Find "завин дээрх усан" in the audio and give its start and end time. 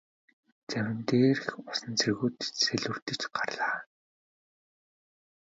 0.69-1.91